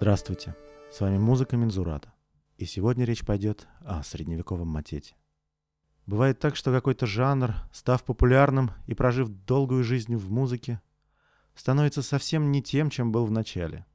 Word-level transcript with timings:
Здравствуйте, 0.00 0.54
с 0.92 1.00
вами 1.00 1.18
музыка 1.18 1.56
Мензурата. 1.56 2.12
И 2.56 2.66
сегодня 2.66 3.04
речь 3.04 3.26
пойдет 3.26 3.66
о 3.80 4.04
средневековом 4.04 4.68
матете. 4.68 5.16
Бывает 6.06 6.38
так, 6.38 6.54
что 6.54 6.72
какой-то 6.72 7.04
жанр, 7.04 7.56
став 7.72 8.04
популярным 8.04 8.70
и 8.86 8.94
прожив 8.94 9.28
долгую 9.28 9.82
жизнь 9.82 10.14
в 10.14 10.30
музыке, 10.30 10.80
становится 11.56 12.02
совсем 12.02 12.52
не 12.52 12.62
тем, 12.62 12.90
чем 12.90 13.10
был 13.10 13.26
в 13.26 13.32
начале. 13.32 13.86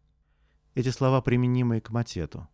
Эти 0.75 0.89
слова 0.89 1.21
применимы 1.21 1.79
к 1.79 1.89
матету. 1.89 2.49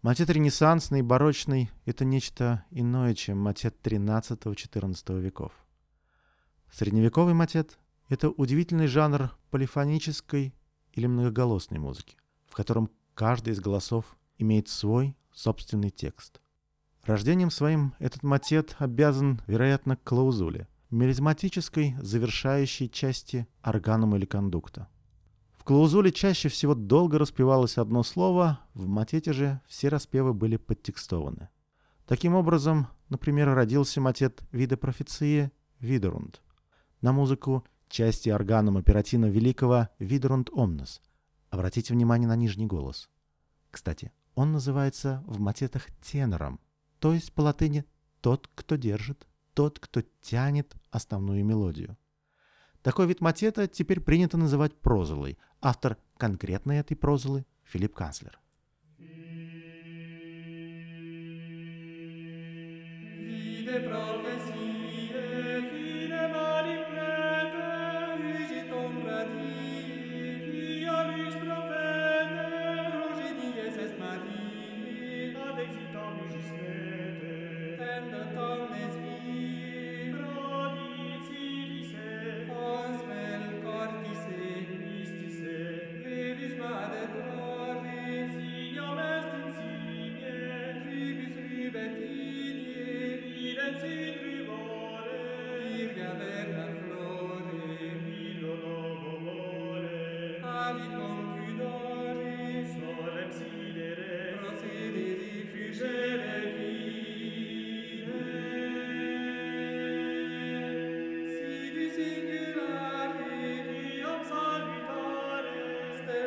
Матет 0.00 0.30
ренессансный, 0.30 1.02
барочный— 1.02 1.70
это 1.84 2.06
нечто 2.06 2.64
иное, 2.70 3.12
чем 3.12 3.38
матет 3.38 3.76
XIII-XIV 3.86 5.20
веков. 5.20 5.52
Средневековый 6.72 7.34
матет— 7.34 7.78
это 8.08 8.30
удивительный 8.30 8.86
жанр 8.86 9.36
полифонической 9.50 10.54
или 10.94 11.06
многоголосной 11.06 11.78
музыки, 11.78 12.16
в 12.54 12.56
котором 12.56 12.88
каждый 13.16 13.52
из 13.52 13.58
голосов 13.58 14.16
имеет 14.38 14.68
свой 14.68 15.16
собственный 15.32 15.90
текст. 15.90 16.40
Рождением 17.02 17.50
своим 17.50 17.94
этот 17.98 18.22
матет 18.22 18.76
обязан, 18.78 19.42
вероятно, 19.48 19.96
клаузуле, 19.96 20.68
мелизматической 20.88 21.96
завершающей 21.98 22.88
части 22.88 23.48
органума 23.60 24.18
или 24.18 24.24
кондукта. 24.24 24.86
В 25.58 25.64
клаузуле 25.64 26.12
чаще 26.12 26.48
всего 26.48 26.76
долго 26.76 27.18
распевалось 27.18 27.76
одно 27.76 28.04
слово, 28.04 28.60
в 28.74 28.86
матете 28.86 29.32
же 29.32 29.60
все 29.66 29.88
распевы 29.88 30.32
были 30.32 30.56
подтекстованы. 30.56 31.48
Таким 32.06 32.36
образом, 32.36 32.86
например, 33.08 33.52
родился 33.52 34.00
матет 34.00 34.44
вида 34.52 34.76
профеции 34.76 35.50
«Видерунд». 35.80 36.40
На 37.00 37.12
музыку 37.12 37.64
части 37.88 38.28
органума 38.28 38.78
оперативно 38.78 39.26
великого 39.26 39.88
«Видерунд 39.98 40.50
омнос». 40.52 41.02
Обратите 41.54 41.94
внимание 41.94 42.26
на 42.26 42.34
нижний 42.34 42.66
голос. 42.66 43.08
Кстати, 43.70 44.10
он 44.34 44.50
называется 44.50 45.22
в 45.24 45.38
матетах 45.38 45.86
тенором, 46.02 46.58
то 46.98 47.14
есть 47.14 47.32
по 47.32 47.42
латыни 47.42 47.84
«тот, 48.20 48.50
кто 48.56 48.74
держит», 48.74 49.28
«тот, 49.54 49.78
кто 49.78 50.02
тянет 50.20 50.74
основную 50.90 51.44
мелодию». 51.44 51.96
Такой 52.82 53.06
вид 53.06 53.20
матета 53.20 53.68
теперь 53.68 54.00
принято 54.00 54.36
называть 54.36 54.74
прозулой. 54.74 55.38
Автор 55.60 55.96
конкретной 56.16 56.78
этой 56.78 56.96
прозулы– 56.96 57.46
Филипп 57.62 57.94
Канцлер. 57.94 58.40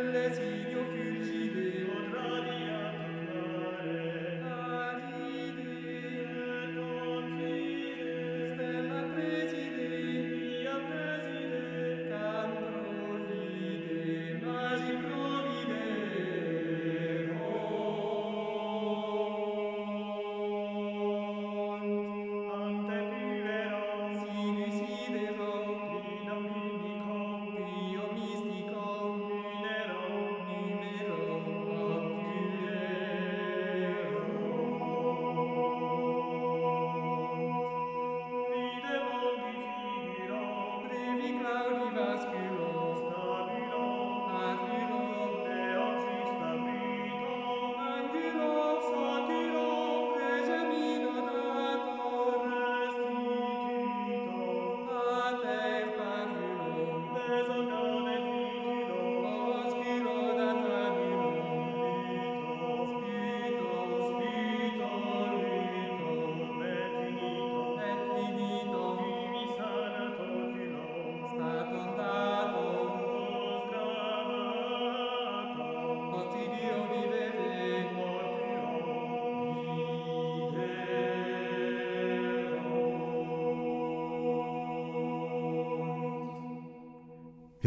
endless 0.07 0.56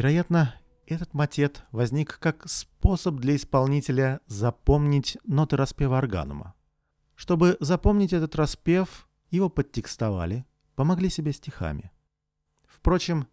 Вероятно, 0.00 0.54
этот 0.86 1.12
матет 1.12 1.62
возник 1.72 2.18
как 2.20 2.48
способ 2.48 3.16
для 3.16 3.36
исполнителя 3.36 4.20
запомнить 4.26 5.18
ноты 5.24 5.58
распева 5.58 5.98
органума. 5.98 6.54
Чтобы 7.16 7.58
запомнить 7.60 8.14
этот 8.14 8.34
распев, 8.34 9.06
его 9.30 9.50
подтекстовали, 9.50 10.46
помогли 10.74 11.10
себе 11.10 11.34
стихами. 11.34 11.92
Впрочем, 12.66 13.26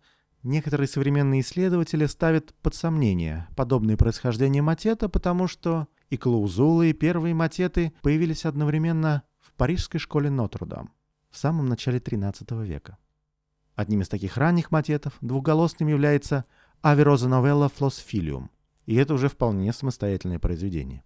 некоторые 0.44 0.89
современные 0.89 1.39
исследователи 1.39 2.06
ставят 2.06 2.53
под 2.56 2.75
сомнение 2.75 3.47
подобное 3.56 3.95
происхождение 3.95 4.61
матета, 4.61 5.07
потому 5.07 5.47
что 5.47 5.88
и 6.09 6.17
клаузулы, 6.17 6.89
и 6.89 6.94
первые 6.94 7.33
матеты 7.33 7.94
появились 8.01 8.44
одновременно 8.44 9.23
в 9.39 9.53
парижской 9.53 10.01
школе 10.01 10.29
Нотр-Дам 10.29 10.91
в 11.29 11.38
самом 11.38 11.67
начале 11.67 12.00
XIII 12.00 12.66
века. 12.66 12.97
Одним 13.77 14.01
из 14.01 14.09
таких 14.09 14.38
ранних 14.38 14.72
матетов 14.72 15.13
двухголосным 15.22 15.88
является 15.88 16.45
«Авероза 16.81 17.27
новелла 17.27 17.69
флос 17.69 17.97
филиум», 17.97 18.50
и 18.85 18.95
это 18.95 19.13
уже 19.13 19.29
вполне 19.29 19.74
самостоятельное 19.74 20.39
произведение. 20.39 21.03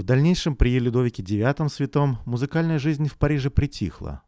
В 0.00 0.02
дальнейшем 0.02 0.56
при 0.56 0.78
Людовике 0.78 1.22
IX 1.22 1.68
Святом 1.68 2.20
музыкальная 2.24 2.78
жизнь 2.78 3.06
в 3.06 3.18
Париже 3.18 3.50
притихла, 3.50 4.22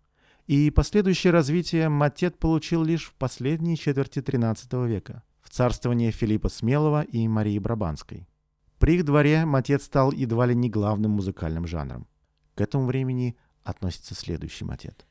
и 0.47 0.71
последующее 0.71 1.33
развитие 1.33 1.89
матет 1.89 2.39
получил 2.39 2.85
лишь 2.85 3.07
в 3.07 3.15
последней 3.15 3.79
четверти 3.79 4.19
XIII 4.19 4.87
века, 4.87 5.23
в 5.41 5.49
царствование 5.49 6.11
Филиппа 6.11 6.51
Смелого 6.51 7.05
и 7.05 7.27
Марии 7.27 7.59
Брабанской. 7.59 8.29
При 8.79 8.97
их 8.97 9.07
дворе 9.07 9.47
матет 9.47 9.83
стал 9.83 10.13
едва 10.13 10.45
ли 10.45 10.55
не 10.55 10.69
главным 10.69 11.13
музыкальным 11.13 11.67
жанром. 11.67 12.07
К 12.55 12.61
этому 12.61 12.85
времени 12.85 13.35
относится 13.65 14.15
следующий 14.15 14.67
матет. 14.67 15.07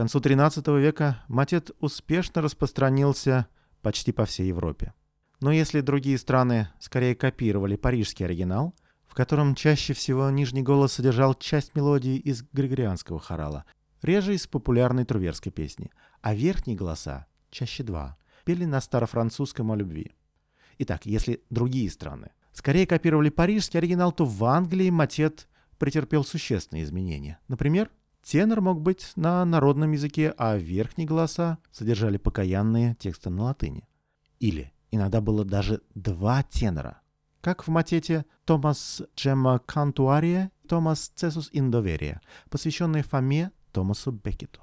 Концу 0.00 0.18
XIII 0.18 0.80
века 0.80 1.22
матет 1.28 1.72
успешно 1.78 2.40
распространился 2.40 3.48
почти 3.82 4.12
по 4.12 4.24
всей 4.24 4.48
Европе. 4.48 4.94
Но 5.42 5.52
если 5.52 5.82
другие 5.82 6.16
страны 6.16 6.70
скорее 6.78 7.14
копировали 7.14 7.76
парижский 7.76 8.24
оригинал, 8.24 8.74
в 9.06 9.14
котором 9.14 9.54
чаще 9.54 9.92
всего 9.92 10.30
нижний 10.30 10.62
голос 10.62 10.94
содержал 10.94 11.34
часть 11.34 11.74
мелодии 11.74 12.16
из 12.16 12.42
григорианского 12.50 13.20
хорала, 13.20 13.66
реже 14.00 14.34
из 14.34 14.46
популярной 14.46 15.04
труверской 15.04 15.52
песни, 15.52 15.90
а 16.22 16.34
верхние 16.34 16.78
голоса, 16.78 17.26
чаще 17.50 17.82
два, 17.82 18.16
пели 18.46 18.64
на 18.64 18.80
старофранцузском 18.80 19.70
о 19.70 19.76
любви. 19.76 20.12
Итак, 20.78 21.04
если 21.04 21.42
другие 21.50 21.90
страны 21.90 22.30
скорее 22.54 22.86
копировали 22.86 23.28
парижский 23.28 23.76
оригинал, 23.76 24.12
то 24.12 24.24
в 24.24 24.42
Англии 24.46 24.88
матет 24.88 25.46
претерпел 25.76 26.24
существенные 26.24 26.84
изменения. 26.84 27.38
Например, 27.48 27.90
Тенор 28.22 28.60
мог 28.60 28.80
быть 28.80 29.12
на 29.16 29.44
народном 29.44 29.92
языке, 29.92 30.34
а 30.36 30.56
верхние 30.56 31.06
голоса 31.06 31.58
содержали 31.72 32.16
покаянные 32.16 32.94
тексты 32.96 33.30
на 33.30 33.44
латыни. 33.44 33.88
Или 34.38 34.72
иногда 34.90 35.20
было 35.20 35.44
даже 35.44 35.82
два 35.94 36.42
тенора, 36.42 37.00
как 37.40 37.66
в 37.66 37.70
матете 37.70 38.24
Томас 38.44 39.02
Джемма 39.16 39.58
Кантуария 39.58 40.52
Томас 40.68 41.10
Цесус 41.14 41.50
Индоверия, 41.52 42.20
посвященные 42.48 43.02
Фоме 43.02 43.50
Томасу 43.72 44.12
Беккету. 44.12 44.60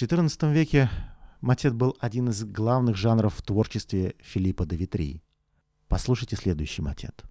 В 0.00 0.02
XIV 0.02 0.50
веке 0.54 0.88
матет 1.42 1.74
был 1.74 1.94
один 2.00 2.30
из 2.30 2.42
главных 2.44 2.96
жанров 2.96 3.34
в 3.34 3.42
творчестве 3.42 4.14
Филиппа 4.20 4.64
де 4.64 4.74
Витрии. 4.74 5.22
Послушайте 5.88 6.36
следующий 6.36 6.80
матет. 6.80 7.22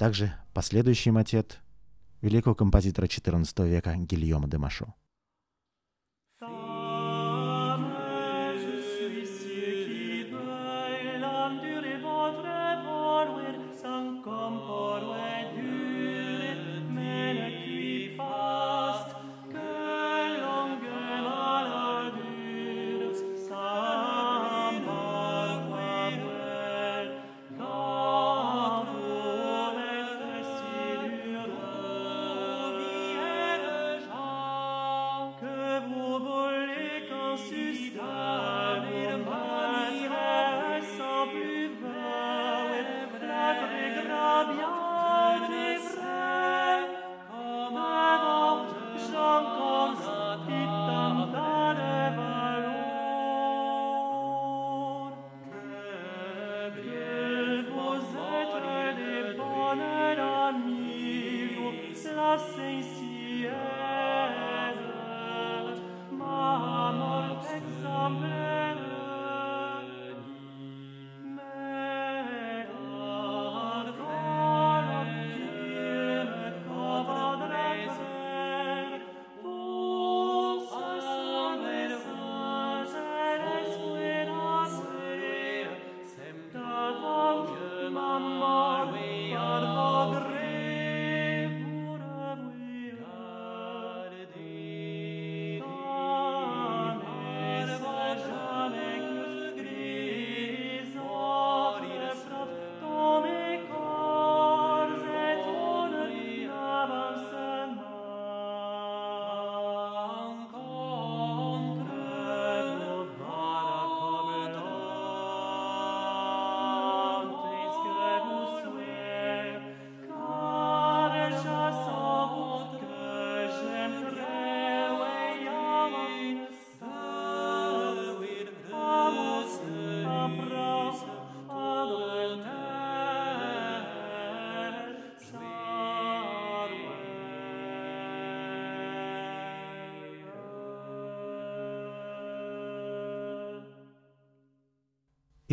Также 0.00 0.32
последующий 0.54 1.12
мотет 1.12 1.60
великого 2.22 2.54
композитора 2.54 3.06
XIV 3.06 3.68
века 3.68 3.96
Гильома 3.96 4.48
де 4.48 4.56
Машо. 4.56 4.94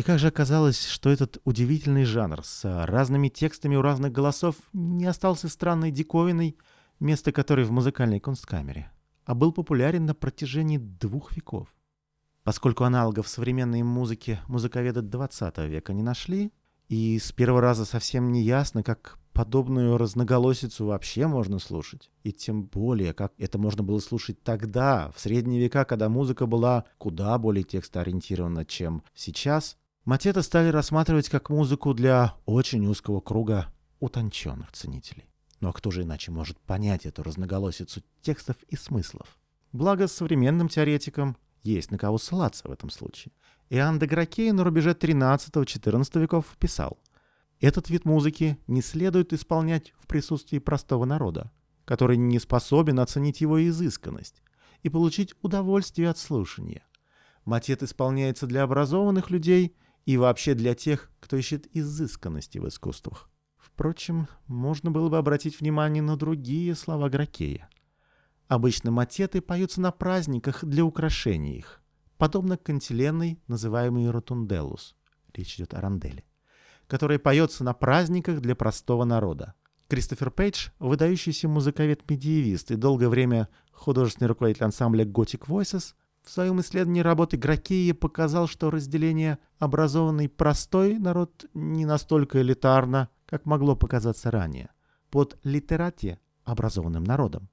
Как 0.08 0.18
же 0.18 0.28
оказалось, 0.28 0.86
что 0.86 1.10
этот 1.10 1.36
удивительный 1.44 2.04
жанр 2.04 2.42
с 2.42 2.64
а, 2.64 2.86
разными 2.86 3.28
текстами 3.28 3.76
у 3.76 3.82
разных 3.82 4.10
голосов 4.10 4.54
не 4.72 5.04
остался 5.04 5.50
странной 5.50 5.90
диковиной, 5.90 6.56
место 6.98 7.30
которой 7.30 7.66
в 7.66 7.72
музыкальной 7.72 8.18
kunstkamере, 8.18 8.90
а 9.26 9.34
был 9.34 9.52
популярен 9.52 10.06
на 10.06 10.14
протяжении 10.14 10.78
двух 10.78 11.36
веков. 11.36 11.68
Поскольку 12.42 12.84
аналогов 12.84 13.28
современной 13.28 13.82
музыке 13.82 14.40
музыковеды 14.48 15.02
20 15.02 15.58
века 15.68 15.92
не 15.92 16.02
нашли, 16.02 16.54
и 16.88 17.18
с 17.18 17.30
первого 17.32 17.60
раза 17.60 17.84
совсем 17.84 18.32
не 18.32 18.42
ясно, 18.44 18.82
как 18.82 19.18
подобную 19.34 19.98
разноголосицу 19.98 20.86
вообще 20.86 21.26
можно 21.26 21.58
слушать. 21.58 22.10
И 22.22 22.32
тем 22.32 22.62
более, 22.62 23.12
как 23.12 23.34
это 23.36 23.58
можно 23.58 23.82
было 23.82 23.98
слушать 23.98 24.42
тогда, 24.42 25.12
в 25.14 25.20
средние 25.20 25.60
века, 25.60 25.84
когда 25.84 26.08
музыка 26.08 26.46
была 26.46 26.86
куда 26.96 27.36
более 27.36 27.62
текстоориентирована, 27.62 28.64
чем 28.64 29.02
сейчас, 29.14 29.76
матеты 30.08 30.42
стали 30.42 30.68
рассматривать 30.70 31.28
как 31.28 31.50
музыку 31.50 31.92
для 31.92 32.34
очень 32.46 32.86
узкого 32.86 33.20
круга 33.20 33.68
утонченных 34.00 34.72
ценителей. 34.72 35.28
Ну 35.60 35.68
а 35.68 35.72
кто 35.74 35.90
же 35.90 36.02
иначе 36.02 36.30
может 36.30 36.58
понять 36.58 37.04
эту 37.04 37.22
разноголосицу 37.22 38.00
текстов 38.22 38.56
и 38.68 38.76
смыслов? 38.76 39.36
Благо, 39.72 40.08
современным 40.08 40.70
теоретикам 40.70 41.36
есть 41.62 41.90
на 41.90 41.98
кого 41.98 42.16
ссылаться 42.16 42.66
в 42.66 42.72
этом 42.72 42.88
случае. 42.88 43.34
Иоанн 43.68 43.98
де 43.98 44.06
Гракей 44.06 44.50
на 44.52 44.64
рубеже 44.64 44.92
13-14 44.92 46.20
веков 46.22 46.56
писал 46.58 46.98
«Этот 47.60 47.90
вид 47.90 48.06
музыки 48.06 48.56
не 48.66 48.80
следует 48.80 49.34
исполнять 49.34 49.92
в 50.00 50.06
присутствии 50.06 50.58
простого 50.58 51.04
народа, 51.04 51.52
который 51.84 52.16
не 52.16 52.38
способен 52.38 52.98
оценить 52.98 53.42
его 53.42 53.62
изысканность 53.68 54.42
и 54.82 54.88
получить 54.88 55.34
удовольствие 55.42 56.08
от 56.08 56.16
слушания. 56.16 56.86
Матет 57.44 57.82
исполняется 57.82 58.46
для 58.46 58.62
образованных 58.62 59.28
людей 59.28 59.76
и 60.08 60.16
вообще 60.16 60.54
для 60.54 60.74
тех, 60.74 61.10
кто 61.20 61.36
ищет 61.36 61.68
изысканности 61.76 62.56
в 62.56 62.66
искусствах. 62.66 63.28
Впрочем, 63.58 64.26
можно 64.46 64.90
было 64.90 65.10
бы 65.10 65.18
обратить 65.18 65.60
внимание 65.60 66.02
на 66.02 66.16
другие 66.16 66.74
слова 66.74 67.10
Гракея. 67.10 67.68
Обычно 68.46 68.90
матеты 68.90 69.42
поются 69.42 69.82
на 69.82 69.92
праздниках 69.92 70.64
для 70.64 70.82
украшения 70.82 71.58
их, 71.58 71.82
подобно 72.16 72.56
кантиленной, 72.56 73.38
называемой 73.48 74.08
ротунделус. 74.08 74.96
Речь 75.34 75.56
идет 75.56 75.74
о 75.74 75.82
ранделе 75.82 76.24
которая 76.86 77.18
поется 77.18 77.64
на 77.64 77.74
праздниках 77.74 78.40
для 78.40 78.56
простого 78.56 79.04
народа. 79.04 79.52
Кристофер 79.88 80.30
Пейдж, 80.30 80.70
выдающийся 80.78 81.46
музыковед-медиевист 81.46 82.70
и 82.70 82.76
долгое 82.76 83.10
время 83.10 83.50
художественный 83.72 84.28
руководитель 84.28 84.64
ансамбля 84.64 85.04
Gothic 85.04 85.46
Voices, 85.46 85.92
в 86.28 86.30
своем 86.30 86.60
исследовании 86.60 87.00
работы 87.00 87.38
Гракея 87.38 87.94
показал, 87.94 88.48
что 88.48 88.70
разделение 88.70 89.38
образованный 89.58 90.28
простой 90.28 90.98
народ 90.98 91.46
не 91.54 91.86
настолько 91.86 92.42
элитарно, 92.42 93.08
как 93.24 93.46
могло 93.46 93.74
показаться 93.74 94.30
ранее. 94.30 94.68
Под 95.10 95.38
литерате– 95.42 96.20
образованным 96.44 97.02
народом. 97.02 97.48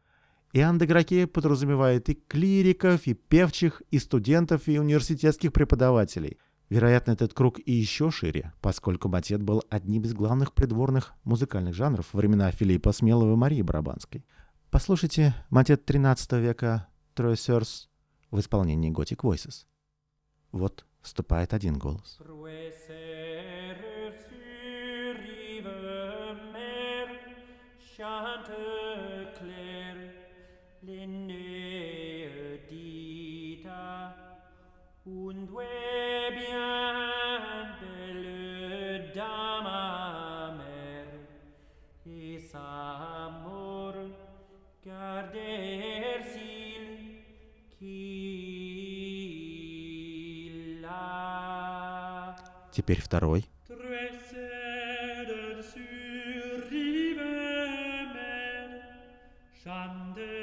Иоанн 0.51 0.77
де 0.77 0.85
Гракея 0.85 1.25
подразумевает 1.25 2.09
и 2.09 2.15
клириков, 2.15 3.07
и 3.07 3.13
певчих, 3.13 3.81
и 3.91 3.99
студентов, 3.99 4.67
и 4.67 4.77
университетских 4.77 5.53
преподавателей. 5.53 6.37
Вероятно, 6.69 7.11
этот 7.11 7.33
круг 7.33 7.59
и 7.65 7.71
еще 7.71 8.11
шире, 8.11 8.51
поскольку 8.61 9.07
матет 9.07 9.41
был 9.41 9.63
одним 9.69 10.03
из 10.03 10.13
главных 10.13 10.51
придворных 10.53 11.13
музыкальных 11.23 11.75
жанров 11.75 12.07
времена 12.11 12.51
Филиппа 12.51 12.91
Смелого 12.91 13.33
и 13.33 13.37
Марии 13.37 13.61
Барабанской. 13.61 14.25
Послушайте 14.69 15.33
матет 15.49 15.85
13 15.85 16.33
века 16.33 16.87
«Троесерс» 17.13 17.89
в 18.31 18.39
исполнении 18.39 18.91
Gothic 18.91 19.17
Voices. 19.17 19.65
Вот 20.51 20.85
вступает 21.01 21.53
один 21.53 21.77
голос. 21.77 22.17
Prouesser 22.19 23.35
Теперь 52.85 53.01
второй. 53.01 53.43
Schande 59.63 60.34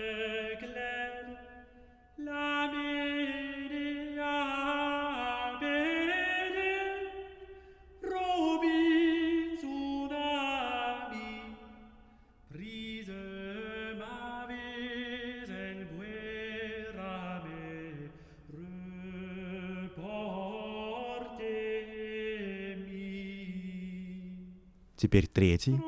Теперь 25.13 25.27
третий. 25.27 25.79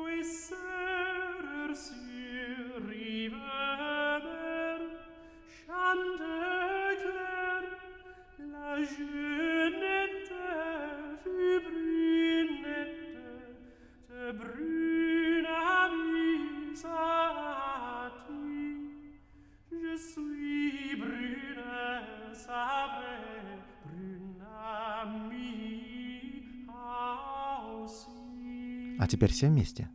А 29.05 29.07
теперь 29.07 29.31
все 29.31 29.49
вместе. 29.49 29.87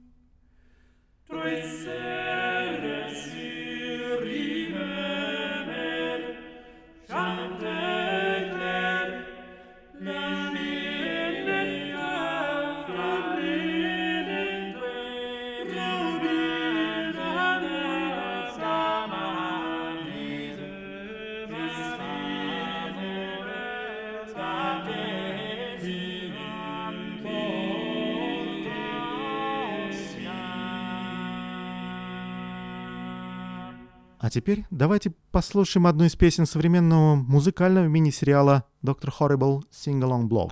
А 34.21 34.29
теперь 34.29 34.67
давайте 34.71 35.15
послушаем 35.33 35.87
одну 35.87 36.05
из 36.05 36.15
песен 36.15 36.45
современного 36.45 37.15
музыкального 37.15 37.87
мини-сериала 37.87 38.65
«Доктор 38.83 39.15
Horrible 39.19 39.63
Sing 39.71 39.99
Along 40.03 40.29
Blog», 40.29 40.51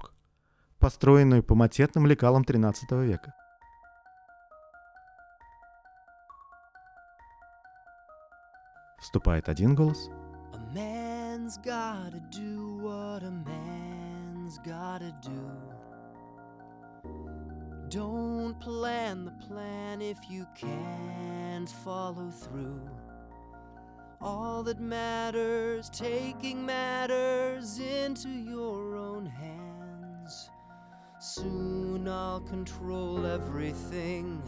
построенную 0.78 1.42
по 1.42 1.54
матетным 1.54 2.06
лекалам 2.06 2.44
13 2.44 2.90
века. 2.92 3.34
Вступает 8.98 9.50
один 9.50 9.74
голос. 9.74 10.08
Don't 17.90 18.60
plan 18.60 19.24
the 19.24 19.32
plan 19.48 20.02
if 20.02 20.18
you 20.28 20.46
can't 20.56 21.70
follow 21.84 22.30
through. 22.30 23.07
all 24.20 24.62
that 24.64 24.80
matters, 24.80 25.90
taking 25.90 26.64
matters 26.64 27.78
into 27.78 28.28
your 28.28 28.96
own 28.96 29.26
hands. 29.26 30.50
Soon 31.20 32.08
I'll 32.08 32.40
control 32.40 33.26
everything. 33.26 34.42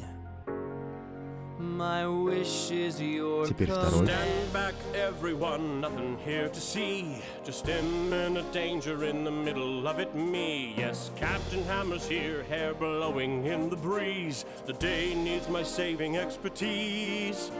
My 1.58 2.06
wish 2.06 2.70
is 2.70 3.00
your 3.00 3.46
command. 3.46 4.06
Stand 4.06 4.52
back, 4.52 4.74
everyone, 4.94 5.82
nothing 5.82 6.16
here 6.18 6.48
to 6.48 6.60
see. 6.60 7.22
Just 7.44 7.68
imminent 7.68 8.50
danger 8.50 9.04
in 9.04 9.24
the 9.24 9.30
middle 9.30 9.86
of 9.86 9.98
it, 9.98 10.14
me. 10.14 10.74
Yes, 10.78 11.10
Captain 11.16 11.62
Hammer's 11.64 12.08
here, 12.08 12.44
hair 12.44 12.72
blowing 12.72 13.44
in 13.44 13.68
the 13.68 13.76
breeze. 13.76 14.46
The 14.64 14.72
day 14.72 15.14
needs 15.14 15.48
my 15.50 15.62
saving 15.62 16.16
expertise. 16.16 17.50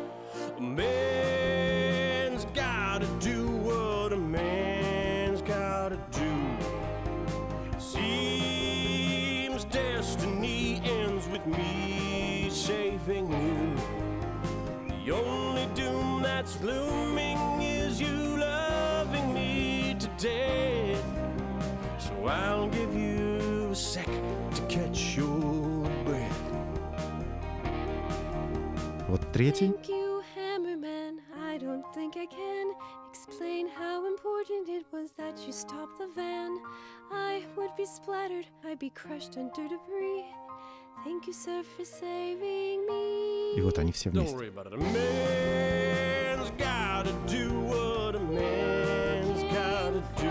A 0.58 0.62
man's 0.62 2.45
gotta 2.53 3.08
do 3.19 3.47
what 3.47 4.13
a 4.13 4.17
man's 4.17 5.41
gotta 5.41 5.99
do. 6.12 6.31
Seems 7.77 9.65
destiny 9.65 10.81
ends 10.86 11.27
with 11.27 11.45
me 11.45 12.49
saving 12.49 13.31
you. 13.31 13.75
The 15.05 15.12
only 15.12 15.67
doom 15.75 16.21
that's 16.23 16.62
looming 16.62 17.62
is 17.62 17.99
you 17.99 18.38
loving 18.38 19.34
me 19.34 19.95
to 19.99 20.08
death. 20.17 21.03
So 21.99 22.12
I'll 22.25 22.69
give 22.69 22.95
you 22.95 23.69
a 23.71 23.75
sec 23.75 24.08
to 24.55 24.62
catch 24.67 25.17
your 25.17 25.89
breath. 26.05 26.41
Вот 29.08 29.21
третий. 29.31 29.73
Thank 30.49 30.49
you, 30.49 30.49
Hammerman. 30.49 31.17
I 31.51 31.58
don't 31.58 31.86
think 31.93 32.15
I 32.17 32.25
can 32.25 32.71
explain 33.10 33.67
how 33.67 34.05
important 34.08 34.69
it 34.69 34.86
was 34.91 35.12
that 35.17 35.38
you 35.45 35.51
stopped 35.53 35.97
the 35.99 36.08
van. 36.15 36.58
I 37.12 37.43
would 37.55 37.75
be 37.75 37.86
splattered, 37.86 38.45
I'd 38.65 38.79
be 38.79 38.89
crushed 38.89 39.38
under 39.38 39.67
debris. 39.67 40.25
Thank 41.03 41.27
you, 41.27 41.34
sir, 41.34 41.63
for 41.63 41.86
saving 41.86 42.86
me. 42.88 43.55
И 43.58 43.62
вот 43.62 43.77
они 43.77 43.91
все 43.91 44.10
Don't 44.10 44.23
вместе. 44.25 44.36
worry 44.36 44.47
about 44.49 44.67
it. 44.67 44.73
A 44.73 44.77
man's 44.77 46.51
gotta 46.58 47.12
do 47.27 47.60
what 47.62 48.15
a 48.15 48.19
man's 48.19 49.43
gotta 49.53 50.01
do. 50.17 50.29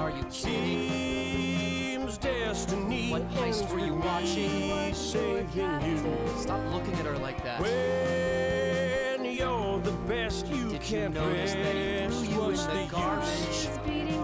Are 0.00 0.10
you 0.10 0.24
kidding? 0.30 0.90
Seems 0.90 2.18
destiny 2.18 3.10
What 3.10 3.28
heist 3.32 3.60
ends 3.62 3.72
were 3.72 3.78
you 3.80 3.94
with 3.94 4.04
watching? 4.04 4.68
me 4.68 4.92
saving 4.92 5.48
you. 5.84 6.38
Stop 6.38 6.60
looking 6.72 6.94
at 6.94 7.06
her 7.06 7.18
like 7.18 7.42
that. 7.44 7.60
When 7.60 7.70
can't 10.87 11.13
notice 11.13 11.51
that 11.53 11.75
he 11.75 11.97
rest. 11.99 12.17
threw 12.23 12.33
you 12.33 12.39
What's 12.41 12.65
in 12.65 12.73
the 12.75 12.81
use? 12.83 12.91
garbage? 12.91 13.67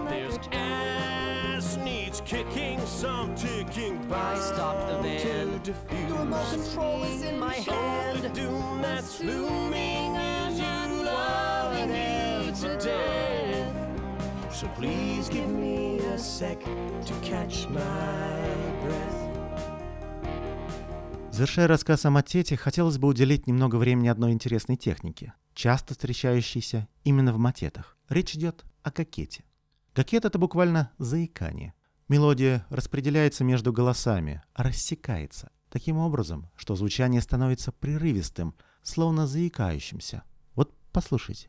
Like 0.06 0.10
This 0.10 0.48
ass 0.52 1.76
needs 1.76 2.22
kicking, 2.22 2.80
some 2.86 3.34
ticking 3.34 3.98
by 4.08 4.32
I 4.32 4.38
stopped 4.38 4.88
the 4.88 4.98
van. 5.02 5.60
to. 5.60 5.72
The 5.72 6.14
remote 6.14 6.50
control 6.50 7.02
is 7.04 7.22
in 7.22 7.38
my 7.38 7.54
Only 7.68 8.20
hand. 8.20 8.34
doom 8.34 8.80
that's 8.80 9.20
looming 9.20 10.14
is 10.16 10.58
you 10.58 11.04
loving 11.04 11.88
me 11.90 12.52
to 12.62 12.78
death. 12.78 14.54
So 14.54 14.66
please 14.68 15.28
give 15.28 15.50
me 15.50 15.98
a 15.98 16.18
sec 16.18 16.60
to 16.64 17.12
catch 17.22 17.68
my 17.68 18.40
breath. 18.82 19.23
Завершая 21.34 21.66
рассказ 21.66 22.04
о 22.04 22.10
матете, 22.10 22.56
хотелось 22.56 22.96
бы 22.96 23.08
уделить 23.08 23.48
немного 23.48 23.74
времени 23.74 24.06
одной 24.06 24.30
интересной 24.30 24.76
технике, 24.76 25.32
часто 25.52 25.92
встречающейся 25.94 26.86
именно 27.02 27.32
в 27.32 27.38
матетах. 27.38 27.98
Речь 28.08 28.36
идет 28.36 28.64
о 28.84 28.92
кокете. 28.92 29.42
Кокет— 29.94 30.24
это 30.26 30.38
буквально 30.38 30.92
заикание. 30.98 31.74
Мелодия 32.08 32.64
распределяется 32.70 33.42
между 33.42 33.72
голосами, 33.72 34.44
а 34.52 34.62
рассекается. 34.62 35.50
Таким 35.70 35.96
образом, 35.96 36.52
что 36.54 36.76
звучание 36.76 37.20
становится 37.20 37.72
прерывистым, 37.72 38.54
словно 38.84 39.26
заикающимся. 39.26 40.22
Вот 40.54 40.72
послушайте. 40.92 41.48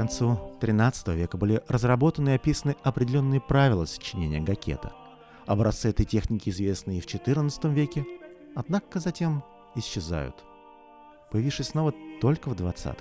концу 0.00 0.38
XIII 0.62 1.14
века 1.14 1.36
были 1.36 1.62
разработаны 1.68 2.30
и 2.30 2.34
описаны 2.36 2.74
определенные 2.82 3.38
правила 3.38 3.84
сочинения 3.84 4.40
гакета. 4.40 4.94
Образцы 5.46 5.90
этой 5.90 6.06
техники 6.06 6.48
известны 6.48 6.96
и 6.96 7.00
в 7.02 7.06
XIV 7.06 7.70
веке, 7.74 8.06
однако 8.56 8.98
затем 8.98 9.44
исчезают, 9.74 10.42
появившись 11.30 11.68
снова 11.68 11.92
только 12.22 12.48
в 12.48 12.54
XX. 12.54 12.96